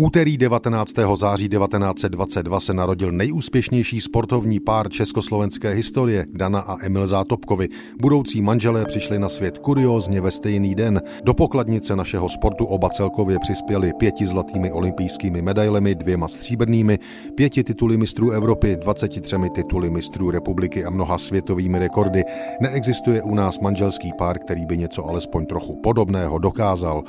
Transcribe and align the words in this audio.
úterý 0.00 0.38
19. 0.38 0.92
září 1.14 1.48
1922 1.48 2.60
se 2.60 2.74
narodil 2.74 3.12
nejúspěšnější 3.12 4.00
sportovní 4.00 4.60
pár 4.60 4.88
československé 4.88 5.70
historie, 5.70 6.26
Dana 6.32 6.60
a 6.60 6.76
Emil 6.84 7.06
Zátopkovi. 7.06 7.68
Budoucí 8.00 8.42
manželé 8.42 8.84
přišli 8.84 9.18
na 9.18 9.28
svět 9.28 9.58
kuriózně 9.58 10.20
ve 10.20 10.30
stejný 10.30 10.74
den. 10.74 11.02
Do 11.24 11.34
pokladnice 11.34 11.96
našeho 11.96 12.28
sportu 12.28 12.64
oba 12.64 12.88
celkově 12.88 13.38
přispěli 13.38 13.92
pěti 13.98 14.26
zlatými 14.26 14.72
olympijskými 14.72 15.42
medailemi, 15.42 15.94
dvěma 15.94 16.28
stříbrnými, 16.28 16.98
pěti 17.34 17.64
tituly 17.64 17.96
mistrů 17.96 18.30
Evropy, 18.30 18.76
23 18.76 19.36
tituly 19.54 19.90
mistrů 19.90 20.30
republiky 20.30 20.84
a 20.84 20.90
mnoha 20.90 21.18
světovými 21.18 21.78
rekordy. 21.78 22.22
Neexistuje 22.60 23.22
u 23.22 23.34
nás 23.34 23.58
manželský 23.58 24.12
pár, 24.18 24.38
který 24.38 24.66
by 24.66 24.78
něco 24.78 25.04
alespoň 25.04 25.46
trochu 25.46 25.80
podobného 25.82 26.38
dokázal. 26.38 27.02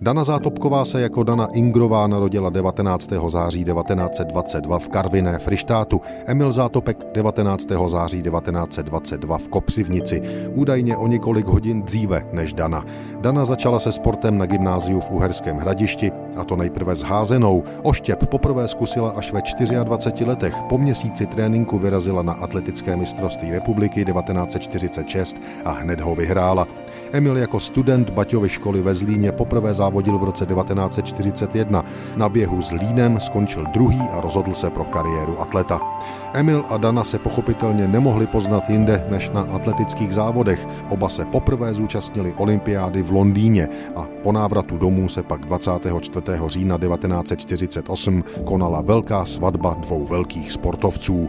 Dana 0.00 0.24
Zátopková 0.24 0.84
se 0.84 1.00
jako 1.00 1.22
Dana 1.22 1.48
Ingrová 1.52 2.06
narodila 2.06 2.50
19. 2.50 3.12
září 3.28 3.64
1922 3.64 4.78
v 4.78 4.88
Karviné 4.88 5.38
Frištátu, 5.38 6.00
Emil 6.26 6.52
Zátopek 6.52 7.04
19. 7.12 7.66
září 7.88 8.22
1922 8.22 9.38
v 9.38 9.48
Kopřivnici, 9.48 10.22
údajně 10.54 10.96
o 10.96 11.06
několik 11.06 11.46
hodin 11.46 11.82
dříve 11.82 12.26
než 12.32 12.52
Dana. 12.52 12.84
Dana 13.20 13.44
začala 13.44 13.78
se 13.78 13.92
sportem 13.92 14.38
na 14.38 14.46
gymnáziu 14.46 15.00
v 15.00 15.10
Uherském 15.10 15.56
hradišti, 15.56 16.12
a 16.36 16.44
to 16.44 16.56
nejprve 16.56 16.94
s 16.96 17.02
házenou. 17.02 17.64
Oštěp 17.82 18.26
poprvé 18.26 18.68
zkusila 18.68 19.10
až 19.10 19.32
ve 19.32 19.40
24 19.84 20.24
letech. 20.24 20.54
Po 20.68 20.78
měsíci 20.78 21.26
tréninku 21.26 21.78
vyrazila 21.78 22.22
na 22.22 22.32
atletické 22.32 22.96
mistrovství 22.96 23.50
republiky 23.50 24.04
1946 24.04 25.36
a 25.64 25.70
hned 25.70 26.00
ho 26.00 26.14
vyhrála. 26.14 26.66
Emil 27.12 27.36
jako 27.36 27.60
student 27.60 28.10
Baťovy 28.10 28.48
školy 28.48 28.82
ve 28.82 28.94
Zlíně 28.94 29.32
poprvé 29.32 29.74
závodil 29.74 30.18
v 30.18 30.24
roce 30.24 30.46
1941. 30.46 31.84
Na 32.16 32.28
běhu 32.28 32.62
s 32.62 32.70
Línem 32.72 33.20
skončil 33.20 33.66
druhý 33.72 34.00
a 34.12 34.20
rozhodl 34.20 34.54
se 34.54 34.70
pro 34.70 34.84
kariéru 34.84 35.40
atleta. 35.40 35.80
Emil 36.32 36.64
a 36.70 36.76
Dana 36.76 37.04
se 37.04 37.18
pochopitelně 37.18 37.88
nemohli 37.88 38.26
poznat 38.26 38.70
jinde 38.70 39.06
než 39.10 39.30
na 39.30 39.40
atletických 39.40 40.14
závodech. 40.14 40.66
Oba 40.88 41.08
se 41.08 41.24
poprvé 41.24 41.74
zúčastnili 41.74 42.34
olympiády 42.36 43.02
v 43.02 43.12
Londýně 43.12 43.68
a 43.96 44.06
po 44.22 44.32
návratu 44.32 44.78
domů 44.78 45.08
se 45.08 45.22
pak 45.22 45.40
24. 45.40 46.23
října 46.46 46.78
1948 46.78 48.24
konala 48.44 48.80
velká 48.80 49.24
svatba 49.24 49.74
dvou 49.74 50.06
velkých 50.06 50.52
sportovců. 50.52 51.28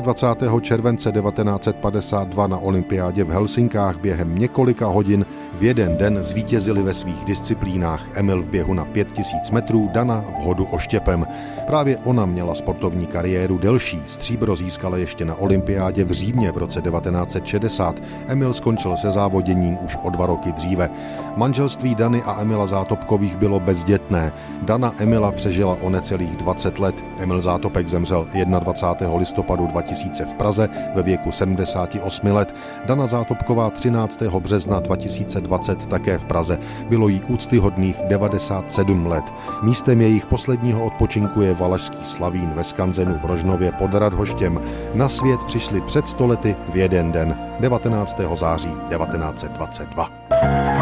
24. 0.00 0.50
července 0.60 1.12
1952 1.12 2.46
na 2.46 2.58
olympiádě 2.58 3.24
v 3.24 3.30
Helsinkách 3.30 4.00
během 4.00 4.38
několika 4.38 4.86
hodin 4.86 5.26
v 5.58 5.62
jeden 5.62 5.96
den 5.96 6.18
zvítězili 6.22 6.82
ve 6.82 6.94
svých 6.94 7.24
disciplínách 7.24 8.08
Emil 8.14 8.42
v 8.42 8.48
běhu 8.48 8.74
na 8.74 8.84
5000 8.84 9.50
metrů, 9.50 9.90
Dana 9.92 10.24
v 10.38 10.42
hodu 10.44 10.64
oštěpem. 10.64 11.26
Právě 11.66 11.96
ona 11.96 12.26
měla 12.26 12.54
sportovní 12.54 13.06
kariéru 13.06 13.58
delší. 13.58 14.02
Stříbro 14.06 14.56
získala 14.56 14.96
ještě 14.96 15.24
na 15.24 15.34
olympiádě 15.34 16.04
v 16.04 16.12
Římě 16.12 16.52
v 16.52 16.58
roce 16.58 16.82
1960. 16.82 18.02
Emil 18.26 18.52
skončil 18.52 18.96
se 18.96 19.10
závoděním 19.10 19.78
už 19.84 19.96
o 20.02 20.10
dva 20.10 20.26
roky 20.26 20.52
dříve. 20.52 20.90
Manželství 21.36 21.94
Dany 21.94 22.22
a 22.22 22.40
Emila 22.40 22.66
Zátopkových 22.66 23.36
bylo 23.36 23.60
bezdětné. 24.04 24.32
Dana 24.62 24.92
Emila 24.98 25.32
přežila 25.32 25.76
o 25.80 25.90
necelých 25.90 26.36
20 26.36 26.78
let. 26.78 27.04
Emil 27.18 27.40
Zátopek 27.40 27.88
zemřel 27.88 28.26
21. 28.60 29.16
listopadu 29.16 29.66
2000 29.66 30.24
v 30.24 30.34
Praze 30.34 30.68
ve 30.94 31.02
věku 31.02 31.32
78 31.32 32.26
let. 32.26 32.54
Dana 32.86 33.06
Zátopková 33.06 33.70
13. 33.70 34.22
března 34.22 34.80
2020 34.80 35.86
také 35.86 36.18
v 36.18 36.24
Praze. 36.24 36.58
Bylo 36.88 37.08
jí 37.08 37.20
úctyhodných 37.28 37.96
97 38.08 39.06
let. 39.06 39.24
Místem 39.62 40.00
jejich 40.00 40.26
posledního 40.26 40.84
odpočinku 40.84 41.42
je 41.42 41.54
Valašský 41.54 42.04
Slavín 42.04 42.50
ve 42.54 42.64
Skanzenu 42.64 43.18
v 43.22 43.24
Rožnově 43.24 43.72
pod 43.72 43.94
Radhoštěm. 43.94 44.60
Na 44.94 45.08
svět 45.08 45.44
přišli 45.44 45.80
před 45.80 46.08
stolety 46.08 46.56
v 46.72 46.76
jeden 46.76 47.12
den, 47.12 47.38
19. 47.60 48.20
září 48.34 48.70
1922. 48.90 50.73